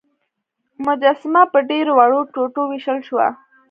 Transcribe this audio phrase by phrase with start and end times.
[0.85, 3.27] مجسمه په ډیرو وړو ټوټو ویشل شوه.